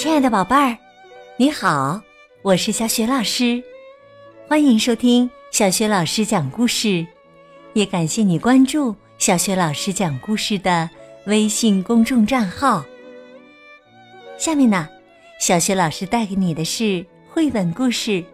[0.00, 0.78] 亲爱的宝贝儿，
[1.36, 2.00] 你好，
[2.40, 3.62] 我是小雪老师，
[4.48, 7.06] 欢迎收听小雪老师讲故事，
[7.74, 10.88] 也感谢你关注小雪老师讲故事的
[11.26, 12.82] 微信公众账号。
[14.38, 14.88] 下面呢，
[15.38, 18.12] 小雪老师带给你的是绘本故事《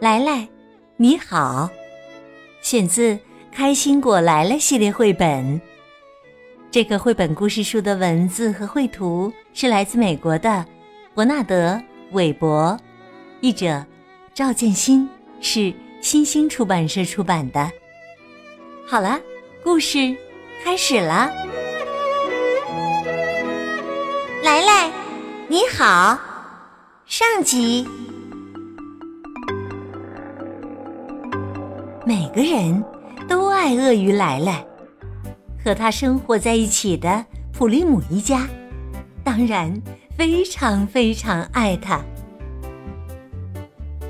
[0.00, 0.48] 来来，
[0.96, 1.68] 你好》，
[2.66, 3.12] 选自
[3.52, 5.60] 《开心果来了》系列绘本。
[6.72, 10.64] 这个绘本故事书的文字和绘图是来自美国的
[11.12, 11.74] 伯纳德·
[12.12, 12.74] 韦伯，
[13.42, 13.84] 译者
[14.32, 15.06] 赵建新，
[15.42, 17.70] 是新兴出版社出版的。
[18.86, 19.20] 好了，
[19.62, 20.16] 故事
[20.64, 21.30] 开始了。
[24.42, 24.90] 来来，
[25.48, 26.18] 你好，
[27.04, 27.86] 上集。
[32.06, 32.82] 每个人
[33.28, 34.64] 都爱鳄鱼来来。
[35.64, 38.48] 和他生活在一起的普利姆一家，
[39.22, 39.80] 当然
[40.16, 42.00] 非常非常爱他。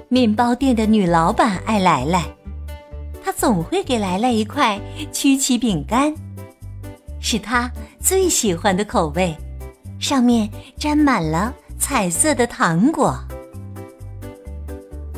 [0.08, 2.24] 面包店的女老板爱来来，
[3.24, 4.80] 她总会给来来一块
[5.12, 6.14] 曲奇饼干，
[7.20, 9.34] 是她最喜欢的口味，
[9.98, 13.18] 上面沾满了彩色的糖果。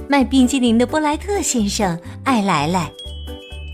[0.08, 2.92] 卖冰激凌的波莱特先生爱来来，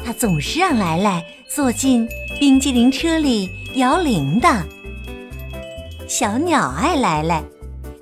[0.05, 1.23] 他总是让来来
[1.55, 2.09] 坐进。
[2.41, 4.63] 冰激凌车里摇铃铛，
[6.09, 7.45] 小鸟爱来来，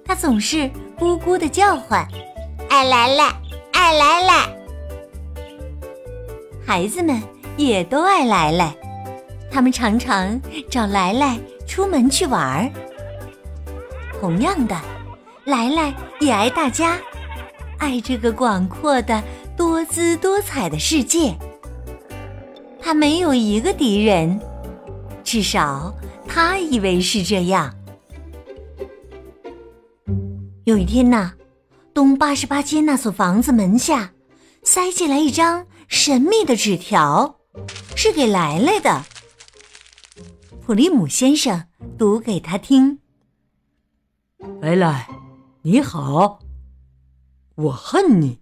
[0.04, 2.06] 它总是咕咕的叫唤，
[2.68, 3.32] 爱来来，
[3.72, 4.48] 爱来来。
[6.64, 7.20] 孩子们
[7.56, 8.76] 也都爱来来，
[9.50, 12.70] 他们常常找来来出门去玩儿。
[14.20, 14.80] 同样的，
[15.46, 16.96] 来来也爱大家，
[17.78, 19.20] 爱这个广阔的、
[19.56, 21.36] 多姿多彩的世界。
[22.88, 24.40] 他没有一个敌人，
[25.22, 25.94] 至少
[26.26, 27.76] 他以为是这样。
[30.64, 31.34] 有一天呐，
[31.92, 34.14] 东八十八街那所房子门下
[34.62, 37.36] 塞进来一张神秘的纸条，
[37.94, 39.04] 是给来来的。
[40.64, 41.66] 普利姆先生
[41.98, 43.00] 读给他听
[44.62, 45.06] ：“来来，
[45.60, 46.38] 你好，
[47.54, 48.38] 我恨你，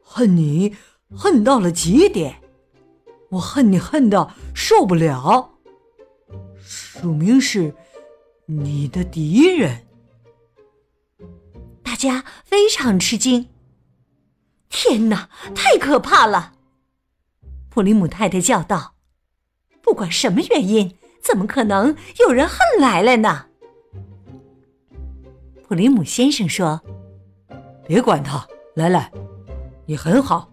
[0.00, 0.74] 恨你，
[1.14, 2.36] 恨到了极点。”
[3.30, 5.50] 我恨你恨的受不了，
[6.60, 7.74] 署名是
[8.46, 9.86] 你的敌人。
[11.82, 13.48] 大家非常吃惊。
[14.68, 16.52] 天哪，太可怕了！
[17.70, 18.94] 普里姆太太叫道
[19.82, 23.46] ：“不管什么原因，怎么可能有人恨来来呢？”
[25.66, 26.80] 普林姆先生说
[27.86, 29.10] ：“别管他，来来，
[29.86, 30.52] 你很好，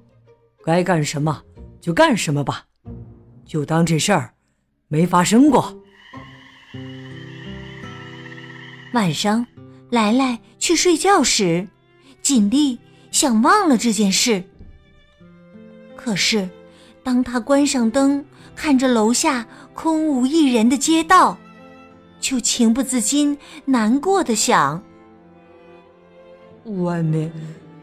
[0.63, 1.43] 该干什么。”
[1.83, 2.67] 就干什么吧，
[3.45, 4.33] 就当这事儿
[4.87, 5.77] 没发生过。
[8.93, 9.45] 晚上，
[9.89, 11.67] 来来去睡觉时，
[12.21, 12.79] 锦丽
[13.11, 14.45] 想忘了这件事。
[15.97, 16.49] 可是，
[17.03, 18.23] 当他关上灯，
[18.55, 21.37] 看着楼下空无一人的街道，
[22.21, 24.81] 就情不自禁难过的想：
[26.85, 27.29] 外面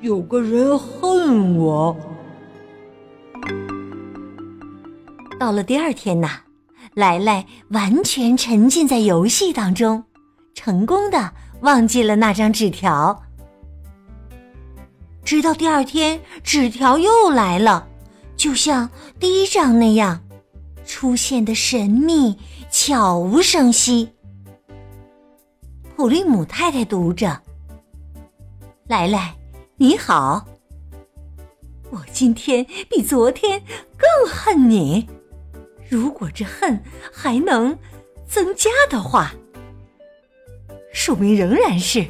[0.00, 1.94] 有个人恨我。
[5.40, 6.28] 到了第二天呐，
[6.92, 10.04] 莱莱完全沉浸在游戏当中，
[10.54, 13.22] 成功的忘记了那张纸条。
[15.24, 17.88] 直到第二天，纸条又来了，
[18.36, 20.22] 就像第一张那样，
[20.84, 22.36] 出现的神秘，
[22.70, 24.10] 悄无声息。
[25.96, 27.40] 普利姆太太读着
[28.88, 29.34] ：“莱莱，
[29.78, 30.44] 你好，
[31.88, 33.62] 我今天比昨天
[33.96, 35.08] 更恨你。”
[35.90, 36.80] 如果这恨
[37.12, 37.76] 还能
[38.28, 39.34] 增加的话，
[40.92, 42.06] 说明仍然是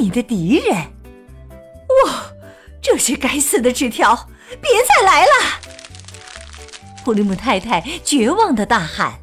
[0.00, 0.76] 你的敌人。
[2.06, 2.32] 哇！
[2.80, 4.28] 这些该死的纸条，
[4.60, 5.30] 别再来了！
[7.04, 9.14] 普利姆太太绝望的大喊。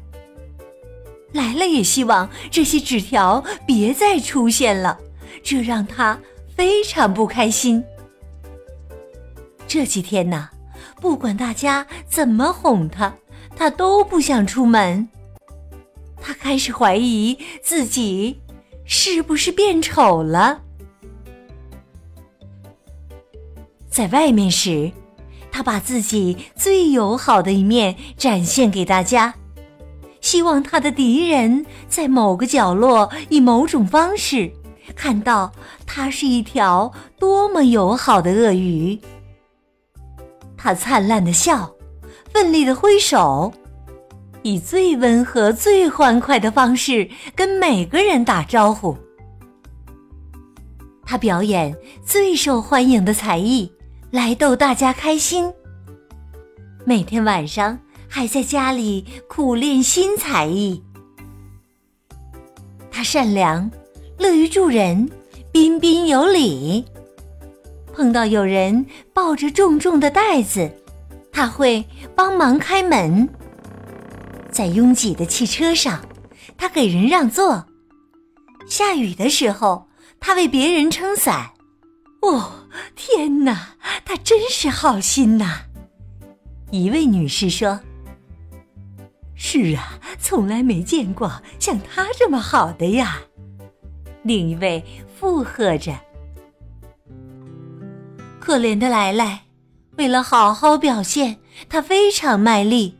[1.32, 4.98] 来了也希望这些纸条别再出现了，
[5.42, 6.18] 这让他
[6.54, 7.82] 非常不开心。
[9.66, 10.50] 这几天呢，
[11.00, 13.14] 不管大家怎么哄他。
[13.60, 15.06] 他都不想出门，
[16.18, 18.40] 他开始怀疑自己
[18.86, 20.62] 是不是变丑了。
[23.90, 24.90] 在外面时，
[25.52, 29.34] 他把自己最友好的一面展现给大家，
[30.22, 34.50] 希望他的敌人在某个角落以某种方式
[34.96, 35.52] 看到
[35.84, 38.98] 他是一条多么友好的鳄鱼。
[40.56, 41.70] 他灿烂的笑。
[42.32, 43.52] 奋力的挥手，
[44.42, 48.96] 以最温和、最欢快的方式跟每个人打招呼。
[51.04, 53.72] 他表演最受欢迎的才艺，
[54.10, 55.52] 来逗大家开心。
[56.84, 57.78] 每天晚上
[58.08, 60.82] 还在家里苦练新才艺。
[62.90, 63.70] 他善良，
[64.18, 65.10] 乐于助人，
[65.50, 66.84] 彬彬有礼。
[67.92, 70.70] 碰到有人抱着重重的袋子，
[71.40, 71.82] 他会
[72.14, 73.26] 帮忙开门。
[74.50, 76.04] 在拥挤的汽车上，
[76.58, 77.64] 他给人让座；
[78.68, 79.88] 下雨的时候，
[80.20, 81.52] 他为别人撑伞。
[82.20, 83.68] 哦，天哪，
[84.04, 85.62] 他真是好心呐！
[86.70, 87.80] 一位女士说
[89.34, 93.18] ：“是啊，从来没见过像他这么好的呀。”
[94.24, 94.84] 另一位
[95.18, 95.98] 附和着。
[98.38, 99.40] 可怜的莱莱，
[99.96, 101.36] 为了好好表现，
[101.68, 102.96] 他非常卖力。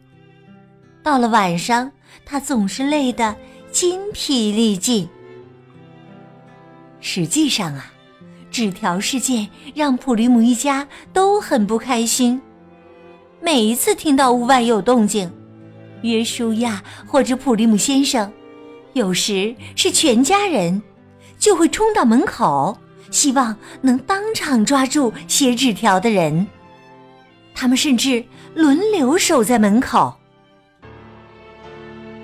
[1.02, 1.90] 到了晚上，
[2.26, 3.34] 他总是累得
[3.70, 5.08] 筋疲力尽。
[7.00, 7.90] 实际上啊，
[8.50, 12.40] 纸条事件让普利姆一家都很不开心。
[13.40, 15.32] 每一次听到屋外有动静，
[16.02, 18.30] 约书亚或者普利姆先生，
[18.92, 20.82] 有时是全家人，
[21.38, 22.76] 就会冲到门口，
[23.10, 26.46] 希望能当场抓住写纸条的人。
[27.54, 28.24] 他们甚至
[28.54, 30.16] 轮流守在门口。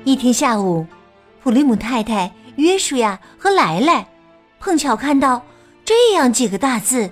[0.04, 0.86] 一天下午，
[1.42, 4.06] 普利姆太太、约书亚和莱莱
[4.60, 5.44] 碰巧看到
[5.84, 7.10] 这样几个大字：“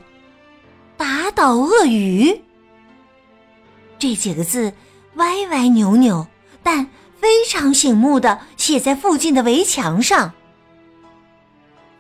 [0.97, 2.41] 打倒鳄鱼。”
[3.99, 4.73] 这几个字
[5.15, 6.27] 歪歪扭扭，
[6.63, 6.87] 但
[7.21, 10.33] 非常醒目的写在附近的围墙上。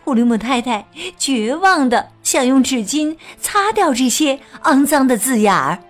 [0.05, 5.83] 普利姆太太绝望的想用纸巾擦掉这些肮脏的字眼儿。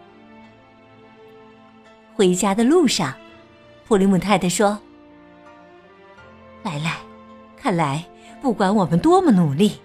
[2.15, 3.13] 回家的路上，
[3.87, 4.79] 普利姆太太说。
[6.63, 6.97] 莱莱，
[7.57, 8.05] 看来
[8.41, 9.81] 不管我们多么努力，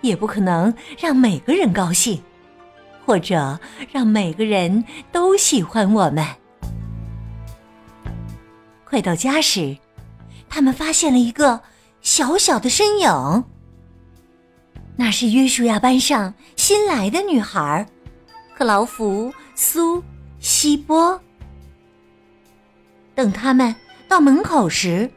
[0.00, 2.22] 也不可能让每个人高兴，
[3.04, 3.60] 或者
[3.92, 6.26] 让每个人都喜欢我们。
[8.84, 9.76] 快到家时，
[10.48, 11.60] 他们发现了一个
[12.00, 13.44] 小小的身影，
[14.96, 17.86] 那是约书亚班上新来的女孩
[18.56, 20.02] 克劳福苏
[20.38, 21.20] 西波。
[23.14, 23.74] 等他们
[24.08, 25.10] 到门口时。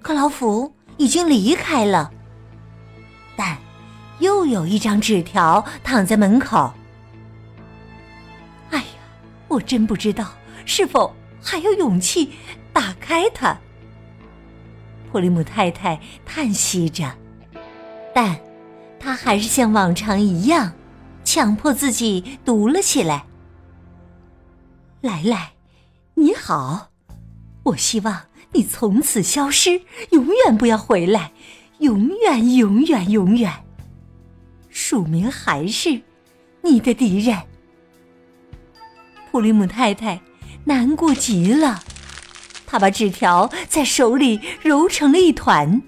[0.00, 2.10] 克劳福已经离开了，
[3.36, 3.58] 但
[4.20, 6.72] 又有一张纸条躺在门口。
[8.70, 8.86] 哎呀，
[9.48, 10.32] 我真不知道
[10.64, 12.32] 是否还有勇气
[12.72, 13.58] 打开它。
[15.10, 17.12] 普利姆太太叹息着，
[18.14, 18.38] 但
[19.00, 20.72] 她还是像往常一样，
[21.24, 23.24] 强迫自己读了起来。
[25.00, 25.52] 来来，
[26.14, 26.90] 你好，
[27.68, 28.22] 我希望。
[28.52, 31.32] 你从此消失，永远不要回来，
[31.80, 33.52] 永远，永远，永远。
[34.70, 36.00] 署名还是
[36.62, 37.36] 你的敌人。
[39.30, 40.18] 普利姆太太
[40.64, 41.82] 难过极了，
[42.66, 45.82] 她把纸条在手里揉成了一团。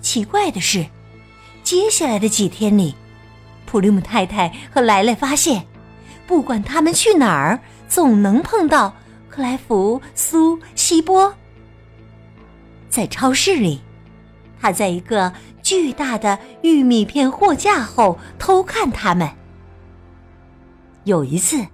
[0.00, 0.86] 奇怪的是，
[1.62, 2.96] 接下来的几天里，
[3.64, 5.64] 普利姆太太和莱莱发现，
[6.26, 8.96] 不管他们去哪儿，总能碰到。
[9.32, 11.34] 克莱弗苏西波
[12.90, 13.80] 在超市里，
[14.60, 19.26] 他在一个巨大的玉米片货架后偷看他们。
[21.04, 21.66] 有一次，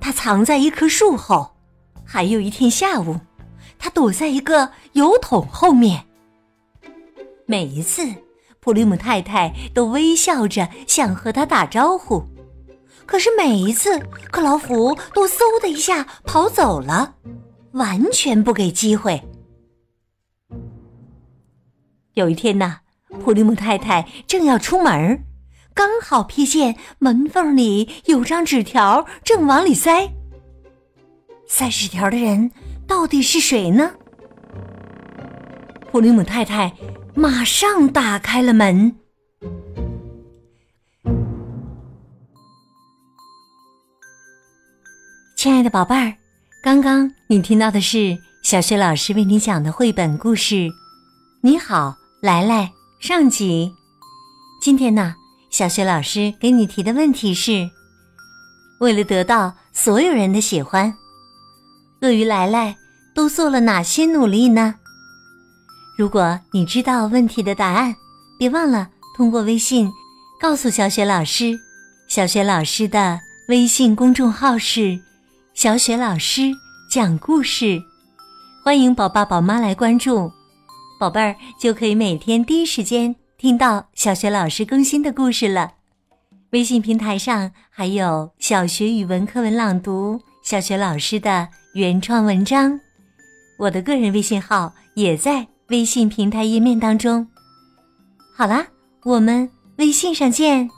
[0.00, 1.54] 他藏在一棵树后；
[2.04, 3.20] 还有一天下午，
[3.78, 6.06] 他躲在一个油桶后面。
[7.46, 8.08] 每一次，
[8.58, 12.24] 普利姆太太都微笑着想和他打招呼。
[13.06, 13.98] 可是每一次，
[14.30, 17.16] 克劳福都嗖的一下跑走了，
[17.72, 19.22] 完全不给机会。
[22.14, 22.78] 有一天呢，
[23.22, 25.24] 普利姆太太正要出门，
[25.74, 30.10] 刚好瞥见门缝里有张纸条，正往里塞。
[31.46, 32.50] 塞纸条的人
[32.86, 33.92] 到底是谁呢？
[35.90, 36.72] 普利姆太太
[37.14, 38.96] 马上打开了门。
[45.64, 46.12] 的宝贝儿，
[46.62, 50.54] 刚刚你听到的是小雪老师为你讲的绘本故事
[51.40, 52.70] 《你好，来来》
[53.06, 53.72] 上集。
[54.60, 55.14] 今天呢，
[55.50, 57.70] 小雪老师给你提的问题是：
[58.78, 60.92] 为了得到所有人的喜欢，
[62.02, 62.76] 鳄鱼来来
[63.14, 64.74] 都做了哪些努力呢？
[65.96, 67.96] 如果你知道问题的答案，
[68.38, 69.90] 别忘了通过微信
[70.38, 71.58] 告诉小雪老师。
[72.06, 73.18] 小雪老师的
[73.48, 75.00] 微信公众号是。
[75.54, 76.52] 小雪老师
[76.90, 77.80] 讲故事，
[78.64, 80.32] 欢迎宝爸宝妈来关注，
[80.98, 83.56] 宝贝儿就可以每天第一时间听。
[83.56, 85.74] 到小学老师更新的故事了。
[86.50, 92.80] 微信平台上还有小学语文课文朗读、小学老师的原创文章。
[93.56, 97.24] 我的个人微信号也在微信平台页面当中。
[98.36, 98.66] 好啦，
[99.04, 100.68] 我们微信上见。